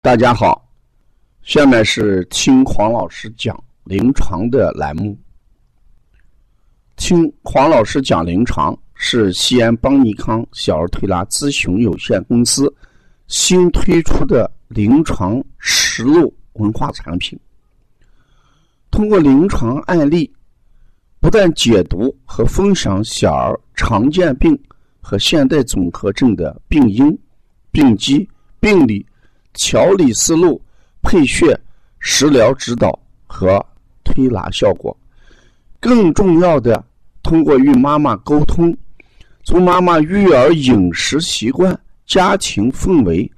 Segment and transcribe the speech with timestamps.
[0.00, 0.64] 大家好，
[1.42, 5.18] 下面是听黄老师讲临床的栏目。
[6.94, 12.72] 听黄老师讲临床是西安邦尼康小儿推拿咨询有限公司
[13.26, 17.36] 新推出的临床实录文化产品。
[18.92, 20.32] 通过临床案例，
[21.18, 24.56] 不断解读和分享小儿常见病
[25.00, 27.18] 和现代综合症的病因、
[27.72, 28.26] 病机、
[28.60, 29.04] 病理。
[29.58, 30.60] 调理思路、
[31.02, 31.58] 配穴、
[31.98, 33.62] 食疗指导和
[34.04, 34.96] 推拿效果，
[35.80, 36.82] 更重要的，
[37.24, 38.74] 通过与妈妈沟通，
[39.42, 41.76] 从妈妈育儿饮食习惯、
[42.06, 43.28] 家庭氛围、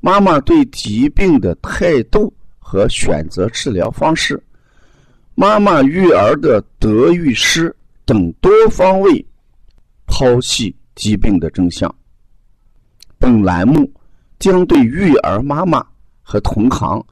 [0.00, 4.40] 妈妈对疾病的态度和选择治疗方式、
[5.34, 9.26] 妈妈育儿的得与失等多方位
[10.06, 11.92] 剖析疾病的真相。
[13.18, 13.90] 本栏目。
[14.38, 15.84] 将对育儿妈妈
[16.22, 17.04] 和同行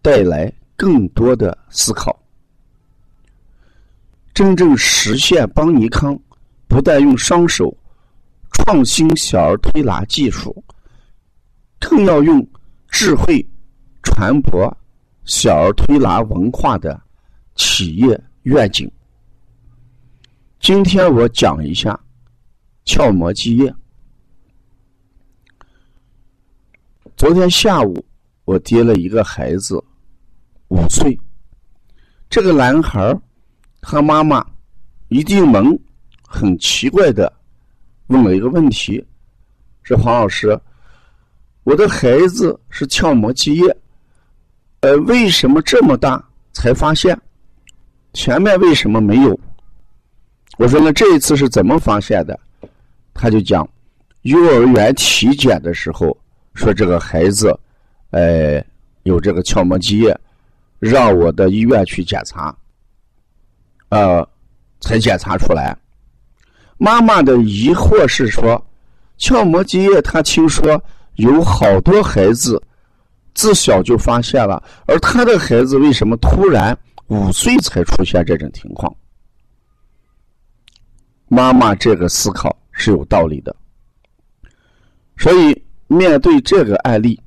[0.00, 2.18] 带来更多的思考。
[4.32, 6.18] 真正实现邦尼康
[6.68, 7.76] 不但用双手
[8.52, 10.62] 创新小儿推拿技术，
[11.80, 12.46] 更要用
[12.88, 13.44] 智慧
[14.02, 14.74] 传播
[15.24, 17.00] 小儿推拿文化的
[17.56, 18.90] 企业愿景。
[20.60, 21.98] 今天我讲一下
[22.84, 23.74] 鞘膜积液。
[27.18, 27.96] 昨天下午，
[28.44, 29.82] 我接了一个孩子，
[30.68, 31.18] 五岁。
[32.30, 33.12] 这个男孩
[33.80, 34.46] 他妈妈
[35.08, 35.76] 一进门，
[36.22, 37.30] 很奇怪的
[38.06, 39.04] 问了一个问题
[39.82, 40.56] ：“说黄老师，
[41.64, 43.76] 我的孩子是鞘膜积液，
[44.82, 47.20] 呃，为什么这么大才发现？
[48.12, 49.36] 前面为什么没有？”
[50.56, 52.38] 我说：“那这一次是怎么发现的？”
[53.12, 53.68] 他就讲，
[54.22, 56.16] 幼儿园体检的时候。
[56.58, 57.56] 说这个孩子，
[58.10, 58.62] 哎，
[59.04, 60.18] 有这个鞘膜积液，
[60.80, 62.54] 让我的医院去检查，
[63.90, 64.28] 呃，
[64.80, 65.76] 才检查出来。
[66.76, 68.60] 妈妈的疑惑是说，
[69.18, 70.82] 鞘膜积液，他听说
[71.14, 72.60] 有好多孩子
[73.34, 76.76] 自小就发现了，而他的孩子为什么突然
[77.06, 78.92] 五岁才出现这种情况？
[81.28, 83.54] 妈妈这个思考是有道理的，
[85.16, 85.67] 所以。
[85.88, 87.18] 面对这个案例，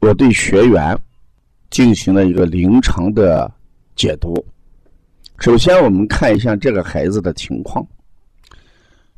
[0.00, 0.98] 我对学员
[1.70, 3.50] 进行了一个临床的
[3.94, 4.34] 解读。
[5.38, 7.86] 首先，我们看一下这个孩子的情况。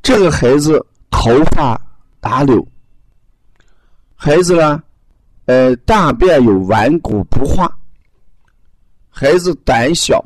[0.02, 1.80] 这个孩子头发
[2.18, 2.66] 打绺，
[4.16, 4.82] 孩子呢，
[5.44, 7.72] 呃，大便有顽固不化，
[9.08, 10.24] 孩子胆小，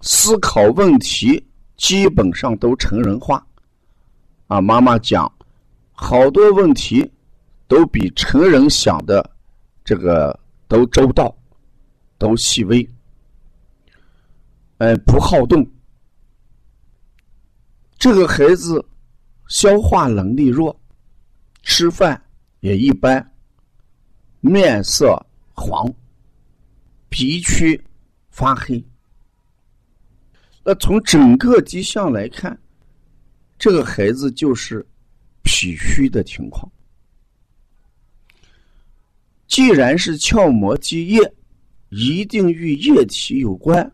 [0.00, 1.44] 思考问题
[1.76, 3.44] 基本上都成人化。
[4.46, 5.30] 啊，妈妈讲
[5.90, 7.10] 好多问题。
[7.68, 9.30] 都比成人想的
[9.84, 10.36] 这个
[10.66, 11.32] 都周到，
[12.16, 12.88] 都细微，
[14.78, 15.64] 哎，不好动。
[17.98, 18.84] 这个孩子
[19.48, 20.80] 消化能力弱，
[21.62, 22.20] 吃饭
[22.60, 23.32] 也一般，
[24.40, 25.20] 面色
[25.52, 25.92] 黄，
[27.08, 27.80] 脾区
[28.30, 28.82] 发黑。
[30.64, 32.58] 那从整个迹象来看，
[33.58, 34.86] 这个孩子就是
[35.42, 36.70] 脾虚的情况。
[39.48, 41.18] 既然是鞘膜积液，
[41.88, 43.90] 一定与液体有关，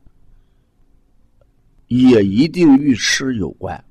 [1.87, 3.83] 也一定与湿有关。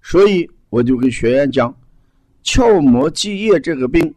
[0.00, 1.76] 所以我就跟学员讲，
[2.42, 4.14] 鞘膜积液这个病，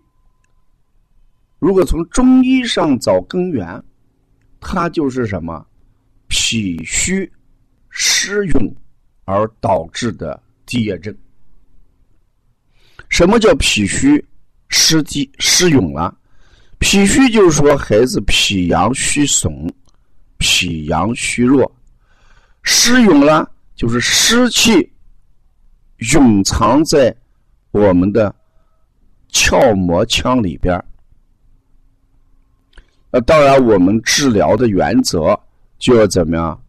[1.60, 3.84] 如果从中医上找根源，
[4.60, 5.66] 它就是什么？
[6.28, 7.32] 脾虚
[7.90, 8.76] 湿涌
[9.26, 11.16] 而导致的积液症。
[13.10, 14.24] 什么叫脾虚？
[14.70, 16.16] 湿积湿涌了，
[16.80, 19.72] 脾虚就是说孩子脾阳虚损，
[20.38, 21.66] 脾阳虚弱；
[22.64, 24.92] 湿涌了就是湿气
[26.12, 27.16] 涌藏在
[27.72, 28.34] 我们的
[29.30, 30.84] 鞘膜腔里边
[33.12, 35.40] 那当然，我们治疗的原则
[35.78, 36.62] 就要怎么样？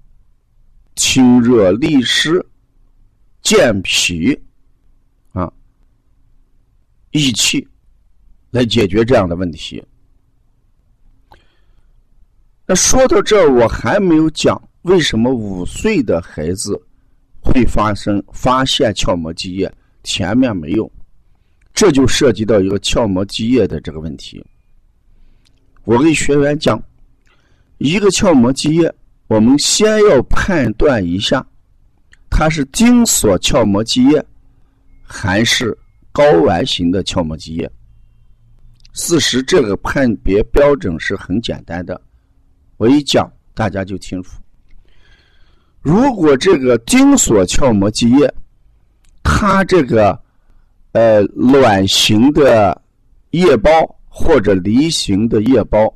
[0.94, 2.44] 清热利湿，
[3.42, 4.40] 健脾
[5.32, 5.52] 啊，
[7.10, 7.66] 益气。
[8.56, 9.82] 来解决这样的问题。
[12.66, 16.80] 那说到这，我还没有讲为什么五岁的孩子
[17.40, 19.72] 会发生发现鞘膜积液，
[20.02, 20.90] 前面没有，
[21.72, 24.44] 这就涉及到一个鞘膜积液的这个问题。
[25.84, 26.82] 我给学员讲，
[27.78, 28.92] 一个鞘膜积液，
[29.28, 31.46] 我们先要判断一下，
[32.28, 34.24] 它是精索鞘膜积液
[35.04, 35.76] 还是
[36.12, 37.70] 睾丸型的鞘膜积液。
[38.96, 42.00] 事实这个判别标准是很简单的，
[42.78, 44.40] 我一讲大家就清楚。
[45.82, 48.34] 如果这个精索鞘膜积液，
[49.22, 50.18] 它这个
[50.92, 52.80] 呃卵形的
[53.32, 53.70] 液包
[54.08, 55.94] 或者梨形的液包，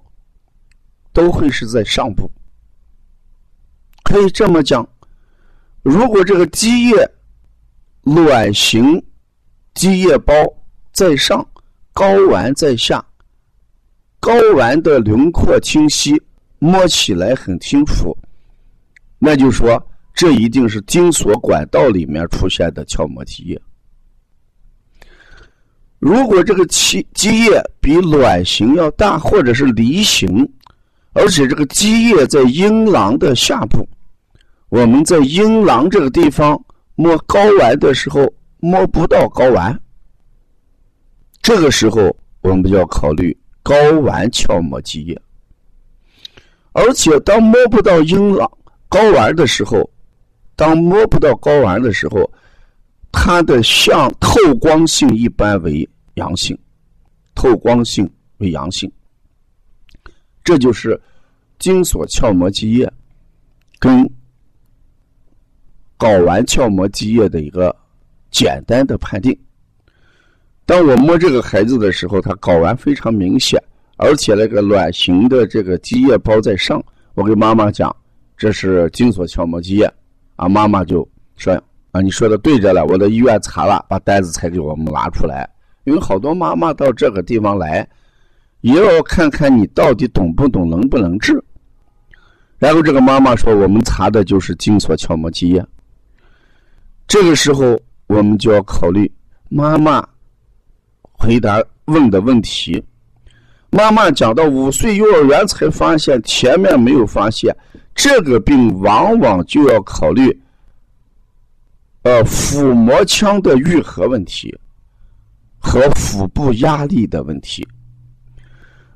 [1.15, 2.31] 都会是在上部。
[4.03, 4.87] 可以这么讲，
[5.83, 7.11] 如果这个积液
[8.03, 9.03] 卵形
[9.73, 10.35] 积液包
[10.93, 11.45] 在上，
[12.01, 13.05] 睾丸在下，
[14.23, 16.19] 睾丸的轮廓清晰，
[16.59, 18.17] 摸起来很清楚，
[19.19, 23.61] 那就说这一定是精索管道里面出现的鞘膜积液。
[25.99, 30.51] 如果这个积积液比卵形要大，或者是梨形，
[31.13, 33.87] 而且这个积液在阴囊的下部，
[34.71, 36.59] 我们在阴囊这个地方
[36.95, 38.27] 摸睾丸的时候
[38.61, 39.79] 摸不到睾丸，
[41.43, 45.21] 这个时候我们就要考虑睾丸鞘膜积液。
[46.73, 48.51] 而且当摸不到阴囊
[48.89, 49.89] 睾丸的时候，
[50.57, 52.31] 当摸不到睾丸的时候。
[53.13, 56.57] 它的像透光性一般为阳性，
[57.35, 58.89] 透光性为阳性，
[60.45, 60.99] 这就是
[61.59, 62.89] 精索鞘膜积液
[63.81, 64.09] 跟
[65.99, 67.75] 睾丸鞘膜积液的一个
[68.31, 69.37] 简单的判定。
[70.71, 73.61] 当我摸这个孩子的时候，他睾丸非常明显，
[73.97, 76.81] 而且那个卵形的这个积液包在上，
[77.15, 77.95] 我给妈妈讲
[78.37, 79.93] 这是精索鞘膜积液，
[80.37, 81.07] 啊，妈妈就
[81.37, 81.61] 说。
[81.91, 85.51] 啊，你说的对着了，我到医院查了，把单子才给我们拿出来。
[85.83, 87.85] 因为好多妈妈到这个地方来，
[88.61, 91.43] 也要看看你到底懂不懂，能不能治。
[92.61, 95.67] 然后这个妈妈说，我们查的就是精索鞘膜积液。
[97.09, 97.77] 这个时候，
[98.07, 99.11] 我们就要考虑
[99.49, 100.09] 妈妈
[101.21, 102.83] 回答问的问题。
[103.69, 107.55] 妈妈讲到五岁幼儿园才发现，前面没有发现，
[107.95, 110.43] 这个病往往就要考虑。
[112.03, 114.59] 呃，腹膜腔的愈合问题
[115.59, 117.69] 和腹部压力的问题。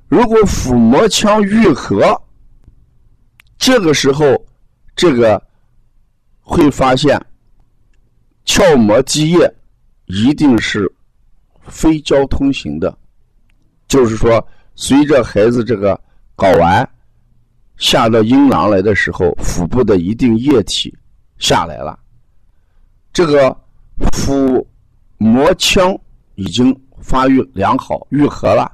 [0.09, 2.19] 如果腹膜腔愈合，
[3.59, 4.25] 这个时候，
[4.97, 5.41] 这个
[6.41, 7.21] 会发现
[8.47, 9.55] 鞘膜积液
[10.07, 10.91] 一定是
[11.69, 12.97] 非交通型的，
[13.89, 14.45] 就是说，
[14.75, 16.01] 随着孩子这个
[16.37, 16.89] 睾丸
[17.77, 20.95] 下到阴囊来的时候，腹部的一定液体
[21.39, 21.99] 下来了。
[23.13, 23.57] 这个
[24.13, 24.67] 腹
[25.19, 25.97] 膜腔
[26.35, 28.71] 已经发育良好、愈合了，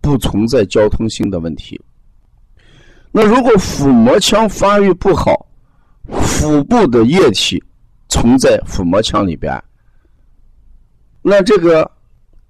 [0.00, 1.80] 不存在交通性的问题。
[3.12, 5.46] 那如果腹膜腔发育不好，
[6.22, 7.62] 腹部的液体
[8.08, 9.62] 存在腹膜腔里边，
[11.22, 11.88] 那这个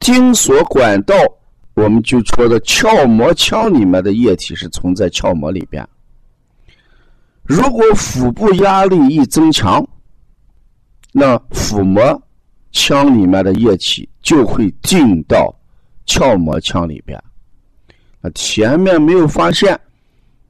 [0.05, 1.15] 精索管道，
[1.73, 5.83] 我们就说的鞘膜腔里面的液体是存在鞘膜里边。
[7.43, 9.83] 如果腹部压力一增强，
[11.11, 12.23] 那腹膜
[12.71, 15.51] 腔里面的液体就会进到
[16.05, 17.19] 鞘膜腔里边，
[18.21, 19.81] 那前面没有发现，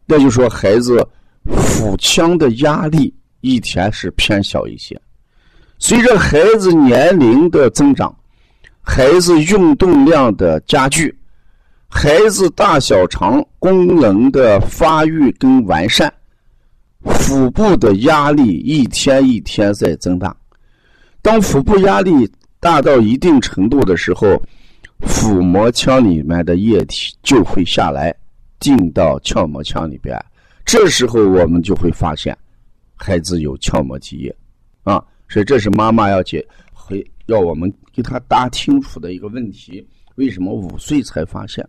[0.04, 0.98] 那就说孩子
[1.44, 5.00] 腹腔的压力一天是偏小一些。
[5.78, 8.12] 随着孩子年龄的增长，
[8.86, 11.16] 孩子运动量的加剧，
[11.88, 16.12] 孩子大小肠功能的发育跟完善，
[17.02, 20.36] 腹部的压力一天一天在增大。
[21.22, 22.30] 当腹部压力
[22.60, 24.40] 大到一定程度的时候，
[25.00, 28.14] 腹膜腔里面的液体就会下来，
[28.60, 30.22] 进到鞘膜腔里边。
[30.66, 32.36] 这时候我们就会发现，
[32.96, 34.36] 孩子有鞘膜积液，
[34.82, 41.66] 啊，所以这是妈妈要解，会要我们给他答清楚的一个问题：为什么五岁才发现？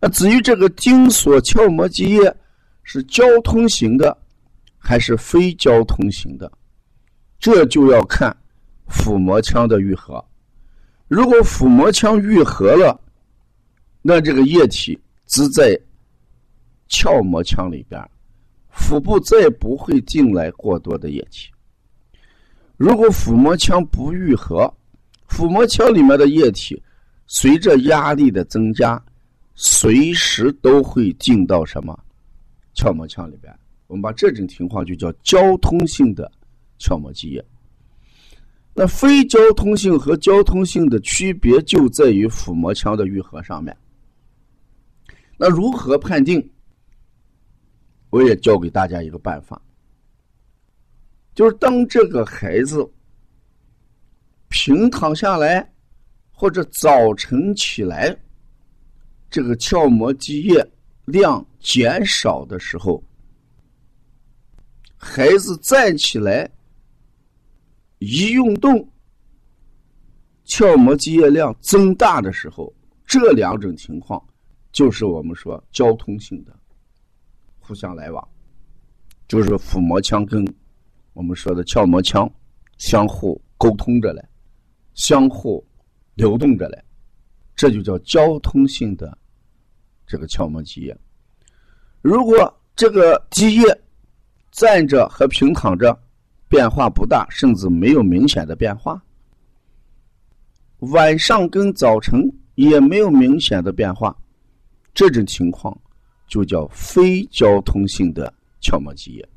[0.00, 2.36] 那至于这个精索鞘膜积液
[2.82, 4.16] 是交通型的，
[4.78, 6.50] 还是非交通型的，
[7.38, 8.36] 这就要看。
[8.88, 10.22] 腹膜腔的愈合，
[11.08, 13.00] 如果腹膜腔愈合了，
[14.02, 15.80] 那这个液体只在
[16.88, 17.98] 鞘膜腔里边，
[18.68, 21.48] 腹部再不会进来过多的液体。
[22.82, 24.68] 如果腹膜腔不愈合，
[25.28, 26.82] 腹膜腔里面的液体
[27.28, 29.00] 随着压力的增加，
[29.54, 31.96] 随时都会进到什么
[32.74, 33.56] 鞘膜腔里边。
[33.86, 36.28] 我们把这种情况就叫交通性的
[36.76, 37.44] 鞘膜积液。
[38.74, 43.76] 那非交通性和交通性的区别就在于腹膜腔的愈合上面。
[45.36, 46.44] 那如何判定？
[48.10, 49.62] 我也教给大家一个办法，
[51.34, 52.88] 就是当这个孩子
[54.48, 55.72] 平躺下来，
[56.30, 58.14] 或者早晨起来，
[59.30, 60.66] 这个鞘膜积液
[61.06, 63.02] 量减少的时候，
[64.96, 66.50] 孩子站起来
[67.98, 68.86] 一运动，
[70.44, 72.70] 鞘膜积液量增大的时候，
[73.06, 74.22] 这两种情况
[74.70, 76.54] 就是我们说交通性的
[77.58, 78.28] 互相来往，
[79.26, 80.44] 就是腹膜腔跟
[81.12, 82.30] 我们说的鞘膜腔
[82.78, 84.28] 相互沟通着来，
[84.94, 85.64] 相互
[86.14, 86.84] 流动着来，
[87.54, 89.16] 这就叫交通性的
[90.06, 90.96] 这个鞘膜积液。
[92.00, 93.80] 如果这个积液
[94.50, 95.96] 站着和平躺着
[96.48, 99.02] 变化不大，甚至没有明显的变化，
[100.78, 102.20] 晚上跟早晨
[102.54, 104.16] 也没有明显的变化，
[104.92, 105.78] 这种情况
[106.26, 109.28] 就叫非交通性的鞘膜积液。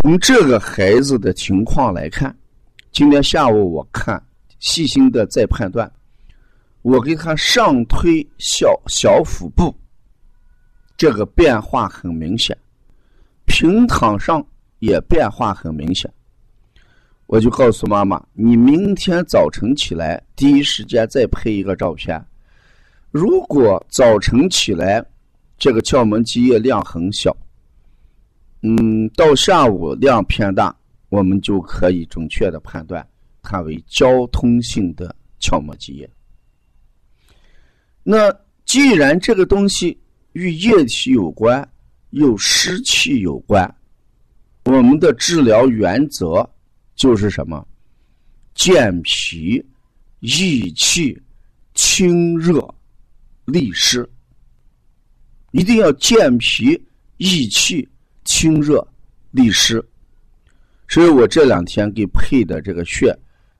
[0.00, 2.34] 从这个孩子的情况来看，
[2.92, 4.22] 今天下午我看
[4.60, 5.90] 细心的再判断，
[6.82, 9.74] 我给他上推小小腹部，
[10.96, 12.56] 这个变化很明显，
[13.44, 14.46] 平躺上
[14.78, 16.08] 也变化很明显。
[17.26, 22.24] 我就告诉妈妈，你明天早晨起来第一时间再拍一个照片。
[23.10, 25.04] 如果早晨起来
[25.58, 27.36] 这个窍门积液量很小。
[28.62, 30.74] 嗯，到下午量偏大，
[31.10, 33.06] 我们就可以准确的判断
[33.40, 36.10] 它为交通性的鞘膜积液。
[38.02, 38.34] 那
[38.64, 39.96] 既然这个东西
[40.32, 41.66] 与液体有关，
[42.10, 43.72] 又湿气有关，
[44.64, 46.48] 我们的治疗原则
[46.96, 47.66] 就是什么？
[48.54, 49.64] 健脾、
[50.18, 51.16] 益气、
[51.74, 52.68] 清热、
[53.44, 54.08] 利湿，
[55.52, 56.82] 一定要健脾、
[57.18, 57.88] 益气。
[58.28, 58.86] 清热
[59.30, 59.82] 利湿，
[60.86, 63.10] 所以我这两天给配的这个穴，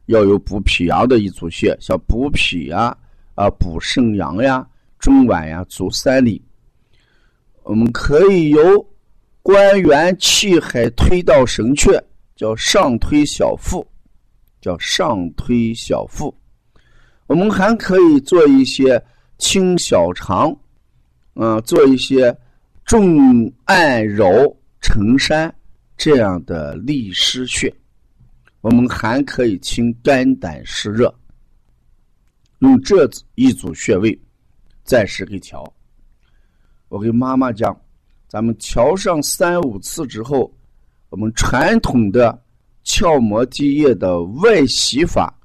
[0.06, 2.94] 要有补脾阳的一组穴，像补脾呀、
[3.34, 4.64] 啊补肾阳呀、
[4.98, 6.40] 中脘呀、足三里。
[7.62, 8.87] 我们可以由
[9.42, 11.98] 关元气海推到神阙，
[12.37, 13.84] 叫上推小腹，
[14.60, 16.32] 叫上推小腹。
[17.26, 19.02] 我们还可以做一些
[19.38, 20.54] 清小肠，
[21.37, 22.37] 嗯，做一些
[22.84, 24.54] 重按揉。
[24.80, 25.52] 承山
[25.97, 27.73] 这样的利湿穴，
[28.61, 31.12] 我们还可以清肝胆湿热，
[32.61, 34.18] 用这一组穴位
[34.85, 35.70] 暂时给调。
[36.88, 37.78] 我给妈妈讲，
[38.28, 40.50] 咱们调上三五次之后，
[41.11, 42.40] 我们传统的
[42.85, 45.37] 鞘膜积液的外洗法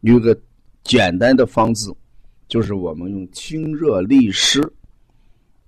[0.00, 0.38] 有个
[0.84, 1.94] 简单的方子，
[2.48, 4.62] 就是我们用清热利湿、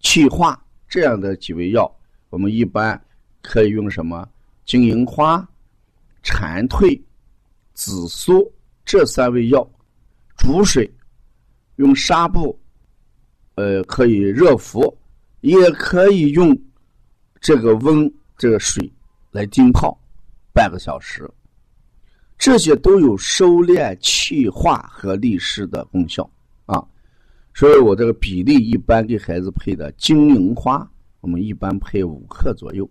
[0.01, 1.93] 气化这样的几味药，
[2.31, 2.99] 我们一般。
[3.49, 4.28] 可以用什么？
[4.67, 5.49] 金银花、
[6.23, 7.00] 蝉蜕、
[7.73, 8.47] 紫苏
[8.85, 9.67] 这三味药
[10.37, 10.88] 煮水，
[11.76, 12.61] 用纱布，
[13.55, 14.95] 呃，可以热敷，
[15.40, 16.55] 也可以用
[17.40, 18.93] 这个温这个水
[19.31, 19.99] 来浸泡
[20.52, 21.26] 半个小时。
[22.37, 26.31] 这些都有收敛气化和利湿的功效
[26.67, 26.85] 啊。
[27.55, 30.87] 所以我这个比例一般给孩子配的金银花，
[31.23, 32.88] 我们一般配五克左右。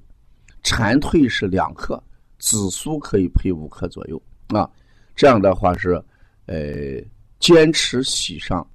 [0.70, 1.98] 蝉蜕是两克，
[2.40, 4.70] 紫苏可以配五克左右啊。
[5.16, 5.94] 这样的话是，
[6.46, 7.02] 呃，
[7.40, 8.70] 坚持洗上，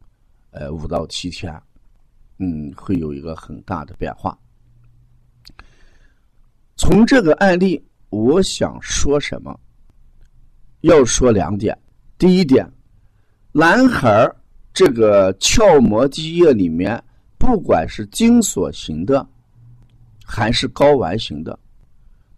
[0.52, 1.52] 呃，五到七天，
[2.38, 4.37] 嗯，会有一个很大的变化。
[6.76, 9.61] 从这个案例，我想说什么？
[10.80, 11.78] 要说两点。
[12.16, 12.66] 第一点，
[13.52, 14.26] 男孩
[14.72, 17.00] 这个鞘膜积液里面，
[17.37, 19.28] 不管是精索型的，
[20.25, 21.58] 还是睾丸型的。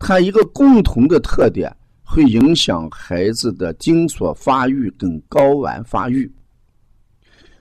[0.06, 6.30] 它一个共同的特点，会影响孩子的精索发育跟睾丸发育，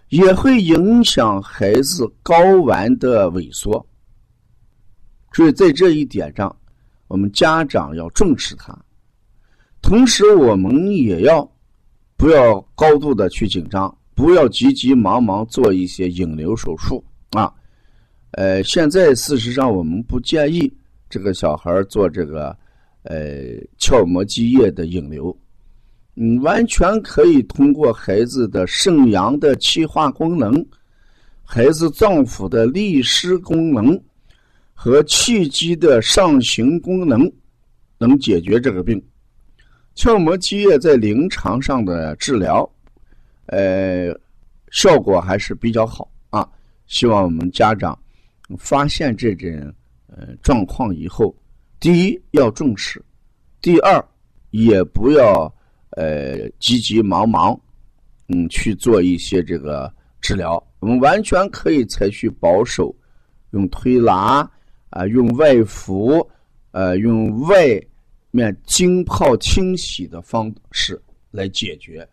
[0.10, 3.88] 也会影响孩子睾丸的萎缩。
[5.32, 6.54] 所以在这一点上，
[7.08, 8.78] 我们家长要重视它。
[9.82, 11.50] 同时，我们也要
[12.18, 17.50] 不要高度的去紧张，不要急急忙忙做一些引流手术啊。
[18.32, 20.70] 呃，现在事实上我们不建议。
[21.14, 22.58] 这个小孩做这个，
[23.04, 25.38] 呃，鞘膜积液的引流，
[26.16, 30.66] 嗯，完全可以通过孩子的肾阳的气化功能，
[31.44, 34.02] 孩子脏腑的利湿功能
[34.74, 37.32] 和气机的上行功能，
[38.00, 39.00] 能解决这个病。
[39.94, 42.68] 鞘膜积液在临床上的治疗，
[43.46, 44.12] 呃，
[44.72, 46.50] 效果还是比较好啊。
[46.88, 47.96] 希望我们家长
[48.58, 49.72] 发现这种。
[50.16, 51.36] 呃，状况以后，
[51.80, 53.04] 第一要重视，
[53.62, 54.04] 第二
[54.52, 55.52] 也不要
[55.92, 57.60] 呃急急忙忙，
[58.28, 59.92] 嗯去做一些这个
[60.22, 62.96] 治疗，我们完全可以采取保守，
[63.52, 64.48] 用推拿
[64.92, 66.24] 啊，用外敷，
[66.72, 67.82] 呃，用外
[68.30, 71.02] 面浸泡清洗的方式
[71.32, 72.08] 来解决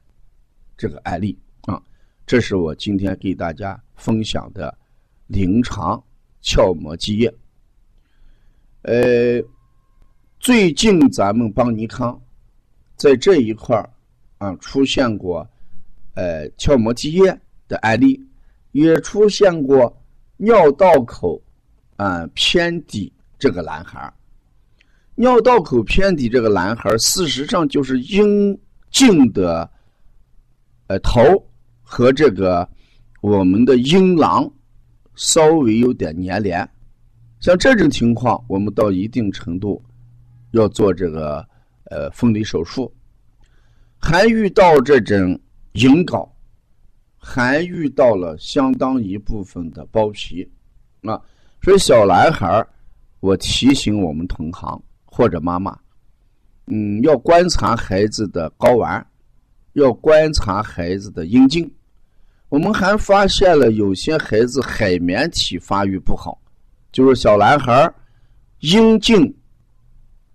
[0.75, 1.79] 这个案例啊。
[2.27, 4.75] 这是我今天给大家分享的
[5.27, 6.03] 临床
[6.41, 7.31] 鞘膜积液。
[8.83, 9.43] 呃，
[10.39, 12.21] 最近咱们邦尼康
[12.97, 13.77] 在这一块
[14.39, 15.49] 啊出现过
[16.15, 17.41] 呃鞘膜积液。
[17.71, 18.21] 的案例
[18.73, 19.97] 也出现过
[20.39, 21.41] 尿道口
[21.95, 24.13] 啊偏低这个男孩
[25.15, 28.61] 尿道口偏低这个男孩事实上就是阴
[28.91, 29.71] 茎的
[30.89, 31.23] 呃头
[31.81, 32.69] 和这个
[33.21, 34.53] 我们的阴囊
[35.15, 36.69] 稍微有点粘连，
[37.41, 39.83] 像这种情况，我们到一定程度
[40.53, 41.45] 要做这个
[41.85, 42.93] 呃分离手术，
[43.99, 45.41] 还遇到这种
[45.73, 46.29] 隐睾。
[47.23, 50.43] 还遇到了相当一部分的包皮，
[51.03, 51.21] 啊，
[51.61, 52.67] 所以小男孩
[53.21, 55.79] 我提醒我们同行或者妈妈，
[56.69, 59.07] 嗯，要观察孩子的睾丸，
[59.75, 61.71] 要观察孩子的阴茎。
[62.49, 66.41] 我们还发现了有些孩子海绵体发育不好，
[66.93, 67.93] 就是小男孩
[68.61, 69.33] 阴茎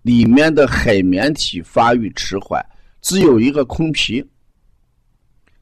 [0.02, 2.64] 里面的海绵体发育迟缓，
[3.00, 4.24] 只有一个空皮。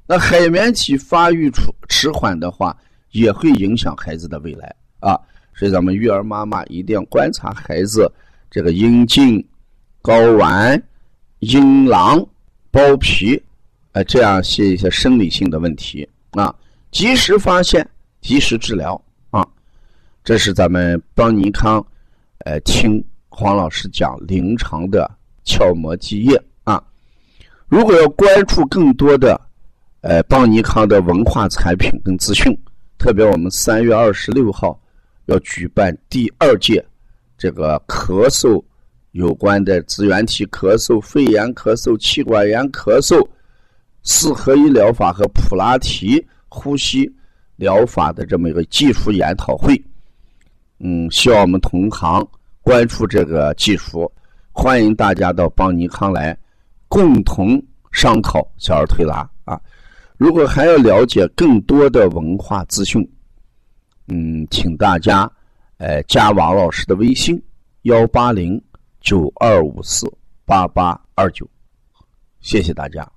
[0.07, 2.77] 那海绵体发育迟迟缓的话，
[3.13, 5.19] 也会影响孩子的未来啊。
[5.55, 8.11] 所以咱们育儿妈妈一定要观察孩子
[8.51, 9.43] 这个阴茎、
[10.03, 10.83] 睾丸、
[11.39, 12.25] 阴囊、
[12.71, 13.41] 包皮，
[13.93, 16.55] 呃，这样些一些生理性的问题啊，
[16.91, 17.89] 及时发现，
[18.21, 19.01] 及时治疗。
[20.25, 21.87] 这是咱们邦尼康，
[22.39, 25.09] 呃，听黄老师讲临床的
[25.45, 26.83] 鞘膜积液啊。
[27.69, 29.41] 如果要关注更多的。
[30.07, 32.55] 呃，邦尼康的文化产品跟资讯，
[32.99, 34.79] 特别我们三月二十六号
[35.25, 36.85] 要举办第二届
[37.39, 38.63] 这个咳嗽
[39.13, 43.27] 有关的支原体咳嗽、肺炎咳嗽、气管炎咳嗽
[44.03, 47.11] 四合一疗法和普拉提呼吸
[47.57, 49.83] 疗法的这么一个技术研讨会。
[50.87, 52.23] 嗯，希望我们同行
[52.61, 54.13] 关注这个技术，
[54.53, 56.37] 欢迎大家到邦尼康来
[56.89, 57.59] 共同
[57.91, 59.59] 商讨小儿推拿啊。
[60.19, 63.03] 如果还要了解更多的文化资讯，
[64.09, 65.31] 嗯，请大家，
[65.79, 67.43] 呃，加王老师的微信：
[67.85, 68.63] 幺八零
[69.01, 70.07] 九二五四
[70.45, 71.49] 八八二九，
[72.41, 73.11] 谢谢大家。